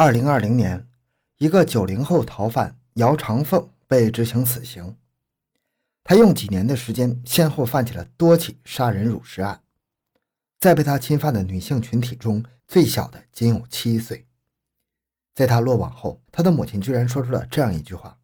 [0.00, 0.88] 二零二零年，
[1.36, 4.96] 一个九零后逃犯姚长凤被执行死刑。
[6.02, 9.62] 他用几年的时间，先后犯起了多起杀人辱尸案。
[10.58, 14.26] 在被他侵犯的女性群体中，最小的仅有七岁。
[15.34, 18.18] 在他落网后，他的母亲居然说出了这样一句话：“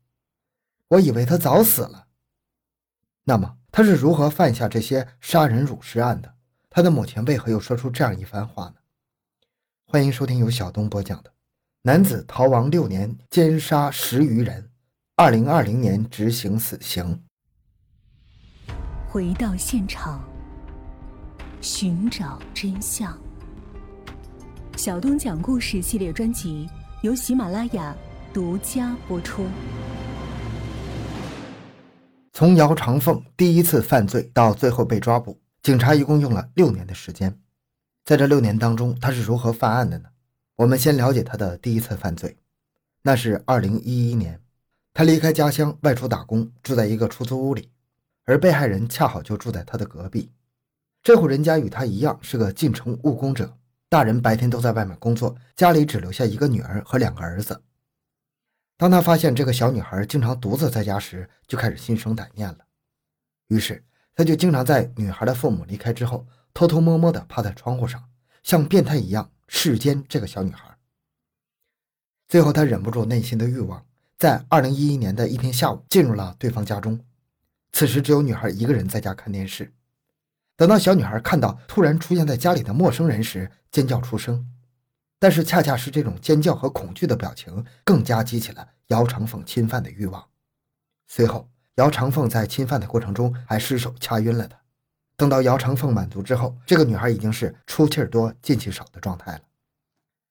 [0.89, 2.07] 我以为他早死了。”
[3.25, 6.37] 那么，他是如何犯下这些杀人辱尸案的？
[6.71, 8.77] 他的母亲为何又说出这样一番话呢？
[9.85, 11.36] 欢迎收听由小东播讲的。
[11.87, 14.71] 男子逃亡六年，奸杀十余人，
[15.15, 17.23] 二零二零年执行死刑。
[19.07, 20.21] 回到现场，
[21.61, 23.17] 寻找真相。
[24.77, 26.69] 小东讲故事系列专辑
[27.03, 27.97] 由喜马拉雅
[28.35, 29.47] 独家播出。
[32.33, 37.39] 从姚长凤第一次犯罪到最后被抓捕，警察一共用了六年的时间。
[38.05, 40.09] 在这六年当中，他是如何犯案的呢？
[40.57, 42.35] 我们先了解他的第一次犯罪，
[43.03, 44.41] 那是二零一一年，
[44.95, 47.71] 他离开家乡外出打工，住在一个出租屋里，
[48.25, 50.33] 而被害人恰好就住在他的隔壁。
[51.03, 53.55] 这户人家与他一样是个进城务工者，
[53.91, 57.63] 大人白天都在外面工作，家里只留下一个女儿和两个儿子。
[58.79, 62.59] 当他发现这个小女孩经常独自在家时，就开始心生歹念了，
[63.49, 63.85] 于是
[64.15, 68.03] 他就经常在女孩的父母离开之后，偷偷摸摸地趴在窗户上，
[68.43, 69.31] 像变态一样。
[69.49, 70.77] 世间这个小女孩，
[72.29, 73.85] 最后他忍不住内心的欲望，
[74.19, 77.01] 在二零一一年的一天下午进入了对方家中。
[77.73, 79.73] 此时只有女孩一个人在家看电视。
[80.57, 84.51] 等到小女孩看到突然出现在家里的陌生人时，尖叫出声。
[85.19, 90.27] 但是恰恰是这种尖叫和恐惧的表情，更加激起了姚长凤侵犯的欲望。
[91.07, 94.59] 随后，姚长凤在侵犯的过程中还失手掐晕了她。
[95.17, 99.41] 等到姚长凤满足之后，这个女孩已经是出气多进气少的状态了。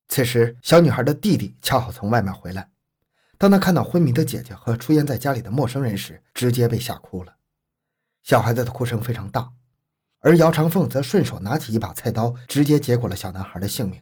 [0.08, 2.70] 此时，小女孩的弟弟恰好从外面回来。
[3.40, 7.36] 当他看到昏迷的姐姐和出现在家里的陌生人时，直接被吓哭了。
[8.22, 9.52] 小孩子的哭声非常大，
[10.20, 14.00] 而姚长凤则顺手拿起一把菜刀，直接结果了小男孩的性命。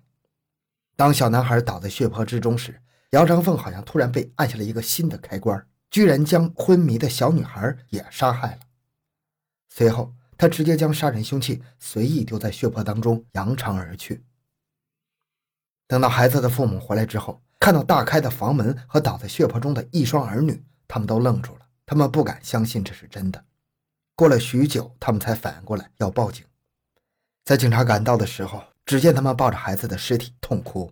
[0.97, 8.59] 当小男孩倒在血泊之中时，姚长凤好像突然被按下了一个新的开关，居然将昏迷的小女孩也杀害了。
[9.69, 10.13] 随后。
[10.37, 14.23] 他直接将杀人凶器随意丢在血泊当中，扬长而去。
[15.87, 23.43] 等到孩子的父母回来之后，看到大开的房门和倒在血泊中的一双儿女，他们都愣住了，他们不敢相信这是真的。
[24.15, 26.45] 过了许久，他们才反应过来要报警。
[27.45, 30.91] 在警察赶到的时候，只见他们抱着孩子的尸体痛哭。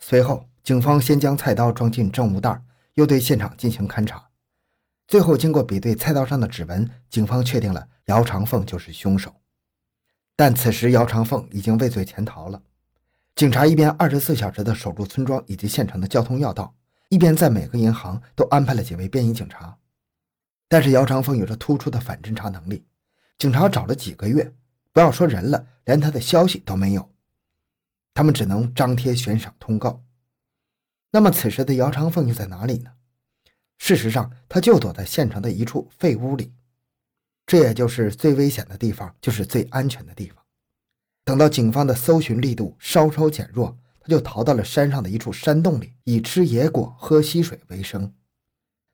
[0.00, 2.62] 随后，警方先将菜刀装进证物袋，
[2.94, 4.28] 又对现场进行勘查。
[5.06, 9.34] 最后，经过比对菜刀上的指纹，警方确定了姚长凤就是凶手。
[10.34, 12.62] 但此时，姚长凤已经畏罪潜逃了。
[13.34, 16.74] 警察一边二十四小时的守住村庄以及县城的交通要道，
[17.08, 19.78] 一边在每个银行都安排了几位便衣警察。
[20.68, 22.84] 但是，姚长凤有着突出的反侦查能力，
[23.38, 24.54] 警察找了几个月，
[24.92, 27.10] 不要说人了，连他的消息都没有。
[28.14, 30.02] 他们只能张贴悬赏通告。
[31.10, 32.92] 那么，此时的姚长凤又在哪里呢？
[33.78, 36.52] 事实上，他就躲在县城的一处废屋里，
[37.52, 40.42] 这也就是最危险的地方，就是最安全的地方。
[41.22, 48.10] 等到警方的搜寻力度稍稍减弱，他就逃到了山上的一处山洞里，以吃野果、喝溪水为生。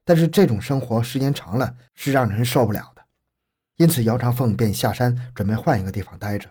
[0.05, 3.05] 但是这种生活时间长了是让人受不了的，
[3.77, 6.51] 因此姚长凤便下山准备换一个地方待着。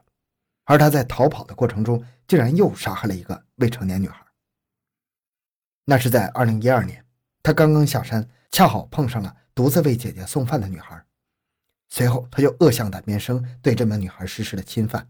[0.64, 4.26] 而他在逃跑的过程中，竟然又杀害了一个未成年女孩。
[5.84, 7.06] 那是在二零一二年。
[7.44, 11.04] 他刚刚下山，恰好碰上了独自为姐姐送饭的女孩。
[11.90, 15.10] 随后，他就恶向胆边生，对这名女孩实施了侵犯。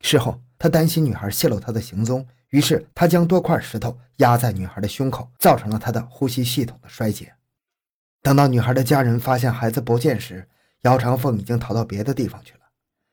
[0.00, 7.34] 事后，他担心女孩泄露他的行踪，于是他将多块石头压在女孩的胸口，造成了她的呼吸系统的衰竭。
[8.22, 10.48] 等到女孩的家人发现孩子不见时，
[10.82, 12.60] 姚长凤已经逃到别的地方去了。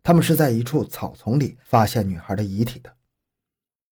[0.03, 2.95] 他们是在一处草丛里发现女孩的遗体的。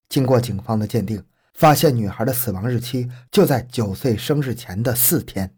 [0.09, 1.23] 经过警方的鉴定。
[1.55, 5.55] 发现女孩的死亡日期就在九岁生日前的四天。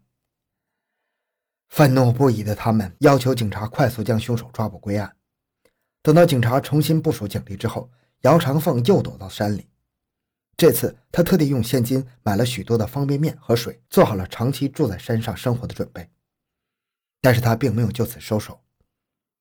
[1.68, 5.14] 愤怒不已的他们要求警察快速将凶手抓捕归案。
[6.02, 7.90] 等到警察重新部署警力之后，
[8.20, 9.68] 姚长凤又躲到山里。
[10.56, 16.08] 这次他特地用现金买了许多的方便面和水，做好了长期住在山上生活的准备。
[17.20, 18.60] 但是他并没有就此收手。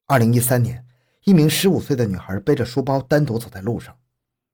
[0.07, 0.85] 二零一三年，
[1.23, 3.97] 一名十五岁的女孩背着书包单独走在路上，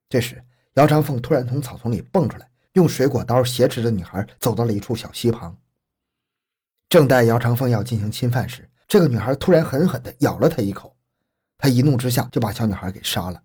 [0.10, 0.44] 这时。
[0.76, 5.58] 姚长凤突然从草丛里蹦出来，用水果刀挟持着女孩走到了一处小溪旁。
[6.92, 10.94] 正待姚长凤要进行侵犯时，这个女孩突然狠狠地咬了他一口。
[11.58, 13.42] 他一怒之下就把小女孩给杀了，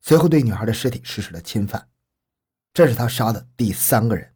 [0.00, 1.88] 随后对女孩的尸体实施了侵犯。
[2.72, 4.32] 这是他杀的第三个人。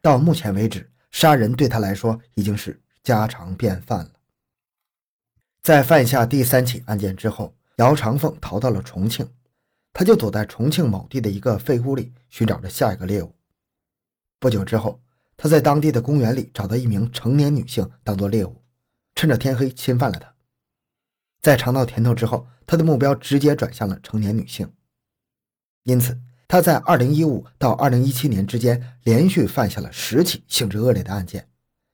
[0.00, 4.12] 到目前为止，杀人对他来说已经是家常便饭了。
[5.60, 9.30] 在犯下第三起案件之后，姚长凤逃到了重庆，
[9.92, 13.34] 他就躲在重庆某地的一个废屋里寻找着下一个猎物。
[14.38, 15.02] 不久之后，
[15.42, 18.62] 他在当地的公园里找到一名成年女性当做猎物，
[19.14, 20.34] 趁着天黑侵犯了她。
[21.40, 24.70] 在尝到甜头之后，他的目标直接转向了成年女性。
[25.84, 31.48] 因此，他在2015到2017年之间连续犯下了十起性质恶劣的案件，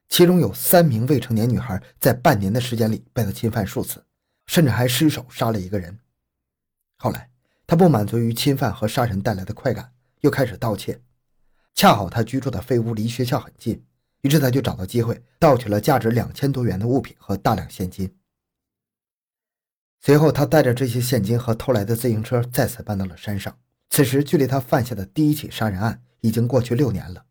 [0.08, 4.04] 其中有三名未成年女孩在半年的时间里被他侵犯数次，
[4.46, 5.96] 甚至还失手杀了一个人。
[6.96, 7.30] 后来，
[7.64, 11.00] 他不满足于侵犯和杀人带来的快感，又开始盗窃。
[11.76, 13.84] 恰好他居住的废屋离学校很近，
[14.22, 18.16] 于是他就找到机会盗取了价值两千多元的物品和大量现金。
[20.00, 23.54] 随后，他带着这些现金和偷来的自行车再次搬到了山上。
[23.90, 27.26] 此时，距离他犯下的第一起杀人案已经过去六年了。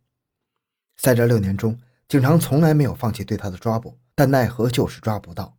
[0.96, 5.58] 在这六年中，警察从来没有放弃对他的抓捕，但奈何就是抓不到。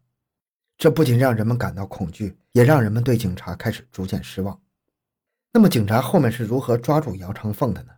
[0.78, 4.60] 这不仅让人们感到恐惧，也让人们对警察开始逐渐失望。
[5.52, 7.92] 那么，警察后面是如何抓住姚长凤的呢？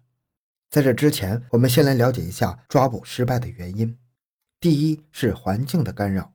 [0.70, 3.96] 在这之前，我们先来了解一下抓捕失败的原因。
[4.60, 6.32] 第一是环境的干扰。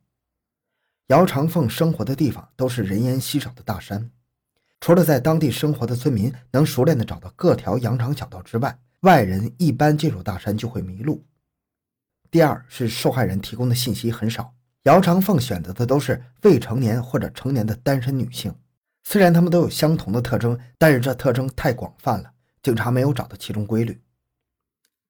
[1.07, 4.09] 姚长凤生活的地方都是人烟稀少的大山，
[4.79, 11.23] 除了在当地生活的村民能熟练地找到各条羊肠小道之外，外人一般进入大山就会迷路。
[12.31, 18.55] 第二是受害人提供的信息很少，姚长凤选择的都是未成年或者成年的单身女性，
[19.03, 22.31] 虽然她们都有相同的特征，但是这特征太广泛了，
[22.63, 24.01] 警察没有找到其中规律。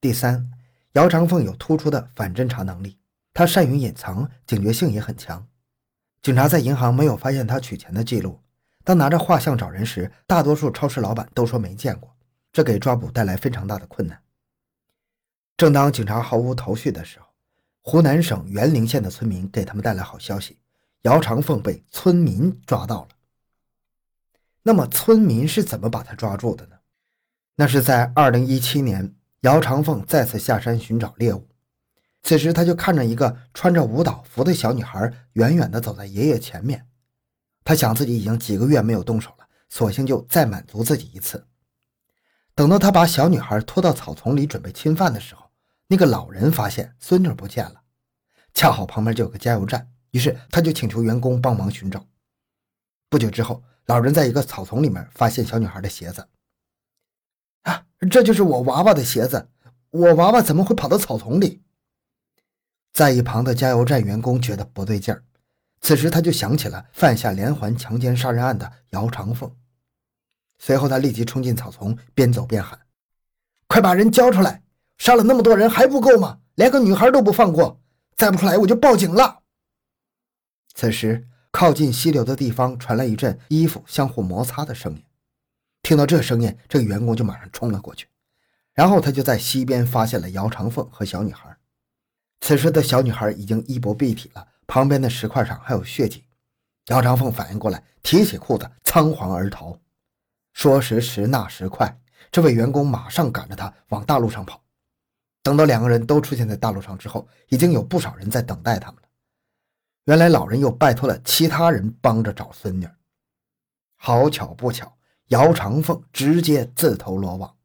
[0.04, 0.52] 第三，
[0.96, 3.00] 姚长凤有突出的反侦查能力，
[3.34, 5.48] 他善于隐藏，警觉性也很强。
[6.22, 8.38] 警察在银行没有发现他取钱的记录，
[8.84, 12.14] 当拿着画像找人时，大多数超市老板都说没见过，
[12.52, 14.22] 这给抓捕带来非常大的困难。
[15.56, 17.28] 正当警察毫无头绪的时候，
[17.82, 20.58] 湖南省沅陵县的村民给他们带来好消息：
[21.04, 23.10] 姚长凤被村民抓到了。
[24.64, 26.76] 那么，村民是怎么把他抓住的呢？
[27.56, 29.16] 那是在二零一七年。
[29.44, 31.50] 姚长凤再次下山寻找猎物，
[32.22, 36.88] 此时他就看着一个穿着舞蹈服的小女孩远远地走在爷爷前面。
[37.66, 41.46] 他想自己已经几个月没有动手了，索性就再满足自己一次。
[42.56, 45.52] 等到他把小女孩拖到草丛里准备侵犯的时候，
[45.88, 47.82] 那个老人发现孙女不见了，
[48.54, 52.06] 恰好旁边就有个加油站，于是他就请求员工帮忙寻找。
[53.10, 56.26] 不久之后，老人在一个草丛里面发现小女孩的鞋子。
[57.64, 59.50] 啊，这就是我娃娃的鞋子，
[59.90, 61.62] 我娃娃怎么会跑到草丛里？
[62.94, 65.24] 在一旁的加油站员工觉得不对劲儿，
[65.82, 69.52] 此时他就想起了犯下连环强奸杀人案的姚长凤，
[70.60, 72.80] 随后他立即冲进草丛，边走边喊
[73.68, 74.62] ：“快把人交出来！
[74.98, 76.40] 杀了那么多人还不够吗？
[76.56, 77.82] 连个女孩都不放过！
[78.16, 79.40] 再不出来我就报警了！”
[80.76, 85.04] 此时，靠近溪流的地方传来一阵衣服相互摩擦的声音。
[85.84, 88.08] 听到这声音，这个员工就马上冲了过去，
[88.74, 91.56] 然后他就在溪边发现了姚长凤和小女孩。
[92.40, 96.24] 此时的小女孩已经衣不蔽体了，旁边的石块上还有血迹。
[96.88, 99.78] 姚长凤反应过来，提起裤子仓皇而逃。
[100.54, 102.00] 说时迟，那时快，
[102.32, 104.64] 这位员工马上赶着他往大路上跑。
[105.42, 109.10] 等到两个人都出现在大路上之后，已经有不少人在等待他们了。
[110.06, 112.88] 原来老人又拜托了其他人帮着找孙女。
[113.98, 114.98] 好巧不巧。
[115.34, 117.56] 姚长凤直接自投罗网，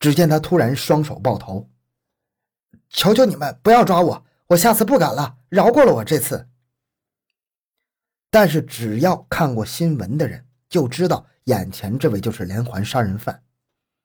[0.00, 1.68] 只见他突然双手抱头
[2.88, 6.48] ：“求求你们不要抓我，我下次不敢了，饶过了我这次。”
[8.32, 13.42] 但是只要看过新闻的人就知道，眼前这位就是连环杀人犯，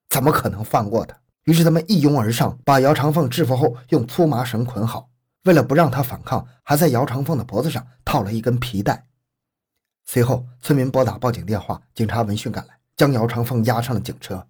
[0.09, 1.17] 怎么可能放过他？
[1.43, 5.09] 于是他们一拥而上，把姚长凤制服后，用粗麻绳捆好，
[5.45, 9.05] 为了不让他反抗，还在姚长凤的脖子上套了一根皮带。
[10.03, 12.76] 随后，村民拨打报警电话，警察闻讯赶来。
[12.97, 14.49] 将姚长凤押上了警车。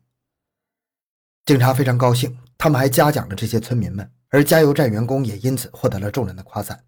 [1.46, 6.84] 警察非常高兴，他们还嘉奖了这些村民们，而加油站员工也因此获得了众人的夸赞。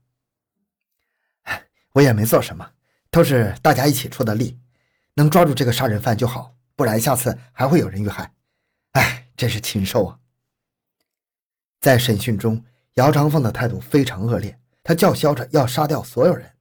[1.93, 2.71] 我也没做什么，
[3.11, 4.59] 都是大家一起出的力，
[5.15, 8.33] 能抓住这个杀人犯就好，不然下次还会有人遇害。
[8.91, 10.19] 哎，真是禽兽啊！
[11.81, 12.63] 在审讯中，
[12.93, 16.53] 姚长凤的态度非常恶劣，他叫嚣着要杀掉所有人。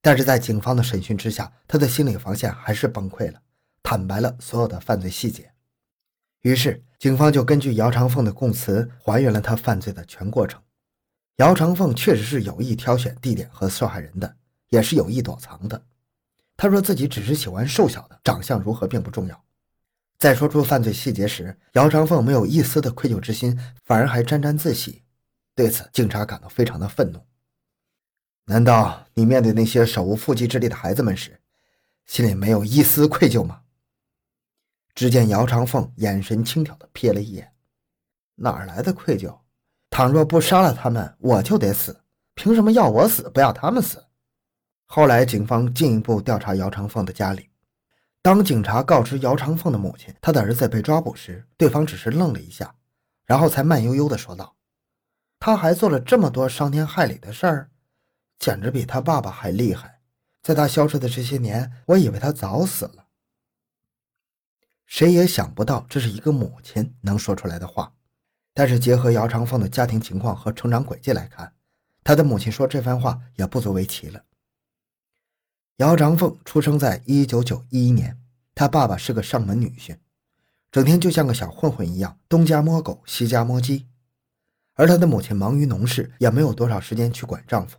[0.00, 3.42] 但是在警方的审讯之下，他的心理防线还是崩溃了。
[3.90, 5.50] 坦白了所有的犯罪细节，
[6.42, 10.62] 于是警方就根据姚长凤的供词还原了他犯罪的全过程。
[11.36, 14.36] 姚长凤确实是有意挑选地点和受害人的，
[14.68, 15.82] 也是有意躲藏的。
[16.54, 19.42] 他说自己只是喜欢瘦小的，长相如何并不重要。
[20.18, 25.02] 在说出犯罪细节时，姚长凤没有一丝的愧疚之心，反而还沾沾自喜。
[25.54, 27.24] 对此，警察感到非常的愤怒。
[28.44, 31.40] 难道你面对那些手无缚鸡之力的孩子们时，
[32.04, 33.62] 心里没有一丝愧疚吗？
[34.98, 37.52] 只见姚长凤眼神轻佻的瞥了一眼，
[38.34, 39.32] 哪来的愧疚？
[39.90, 42.00] 倘若不杀了他们，我就得死。
[42.34, 44.04] 凭什么要我死，不要他们死？
[44.86, 47.48] 后来，警方进一步调查姚长凤的家里。
[48.22, 52.74] 当警察告知姚长凤的母亲他的儿子被抓捕时，对方只是愣了一下，
[53.24, 54.56] 然后才慢悠悠地说道
[55.38, 57.70] ：“他还做了这么多伤天害理的事儿，
[58.40, 60.00] 简直比他爸爸还厉害。
[60.42, 63.04] 在他消失的这些年，我以为他早死了。”
[64.88, 67.92] 谁也想不到这是一个母亲能说出来的话。
[68.54, 71.52] 但是结合姚长凤的家庭情况和成长轨迹来看，
[72.02, 74.24] 他的母亲说这番话也不足为奇了。
[75.76, 78.18] 姚长凤出生在一九九一年，
[78.54, 79.98] 他爸爸是个上门女婿，
[80.72, 83.86] 整天就像个小混混一样，东家摸狗，西家摸鸡。
[84.72, 87.76] 而他的母亲忙于农事，也没有多少时间去管丈夫，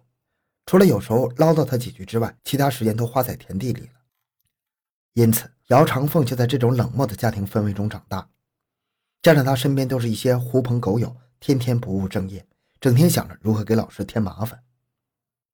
[0.67, 3.93] 除了有时候唠叨他几句之外，其他时间都花在田地里了。
[5.13, 8.27] 因此，姚长凤就在这种冷漠的家庭氛围中长大，
[9.21, 12.45] 加上他身边都是一些狐朋狗友，天天不务正业，
[12.81, 14.61] 整天想着如何给老师添麻烦，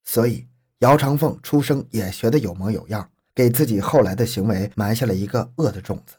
[0.04, 0.48] 所以。
[0.80, 6.18] 姚长凤出生也学得有模有样，给自己后来的行为埋下了一个恶的种子。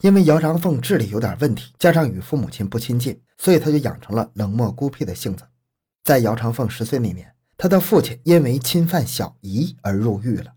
[0.00, 5.44] 因为姚长凤智力有点问题，加上与父母亲不亲近，所以他就养成了冷漠孤僻的性子。
[6.02, 10.52] 在姚长凤十岁那年，他的父亲因为侵犯小姨而入狱了，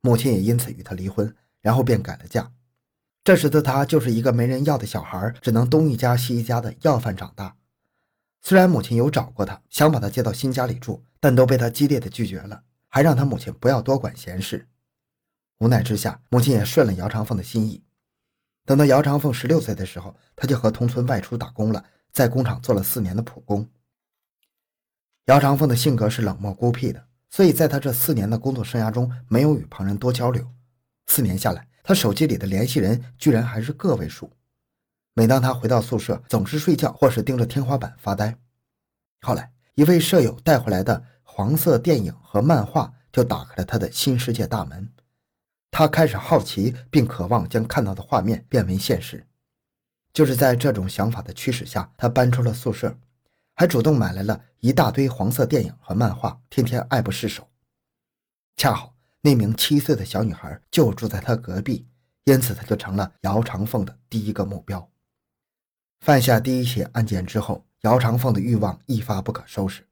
[0.00, 2.52] 母亲也因此与他离婚，然后便改了嫁。
[3.22, 7.56] 这时的他就是一个没人要的小孩，只能东一家西一家的要饭长大。
[8.40, 14.66] 虽然母亲有找过他，想把他接到新家里住，但都被他激烈的拒绝了，还让他母亲不要多管闲事。
[15.58, 17.84] 无奈之下，母亲也顺了姚长凤的心意。
[18.64, 23.68] 等到姚长凤十六岁的时候，他就和同村外出打工了，在工厂做了四年的普工。
[25.26, 30.46] 姚长凤的性格是冷漠孤僻的，所以在他这四年的工作生涯中，没有与旁人多交流。
[31.06, 34.30] 四年下来，他手机里的联系人居然还是个位数。
[35.14, 38.36] 每当他回到宿舍，总是睡觉或是盯着天花板发呆。
[39.22, 44.88] 后来，一位舍友带回来的黄色电影和漫画就打开了他的新世界大门。
[45.70, 49.24] 他开始好奇，并渴望将看到的画面变为现实。
[50.12, 52.96] 就是在这种想法的驱使下，他搬出了宿舍，
[53.60, 57.46] 还主动买来了一大堆黄色电影和漫画，天天爱不释手。
[58.56, 61.86] 恰好那名七岁的小女孩就住在他隔壁，
[62.24, 64.90] 因此他就成了姚长凤的第一个目标。
[66.00, 69.86] 犯下第一起案件之后，姚长凤的欲望一发不可收拾，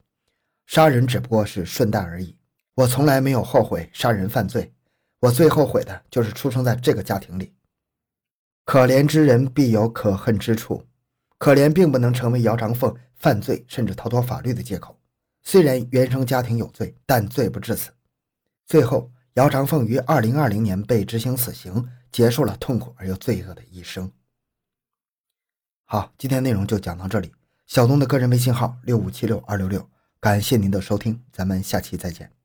[0.65, 2.35] 杀人只不过是顺带而已。
[2.75, 4.73] 我从来没有后悔杀人犯罪，
[5.21, 7.53] 我最后悔的就是出生在这个家庭里。
[8.65, 10.87] 可怜之人必有可恨之处，
[11.39, 14.99] 可怜并不能成为姚长凤犯罪甚至逃脱法律的借口。
[15.43, 17.91] 虽然原生家庭有罪，但罪不至此。
[18.67, 24.11] 最后，姚长凤于二零二零年被执行死刑，结束了痛苦而又罪恶的一生。
[25.85, 27.33] 好，今天内容就讲到这里。
[27.67, 29.89] 小东的个人微信号六五七六二六六，
[30.21, 32.38] 感谢您的收听，咱们下期再见。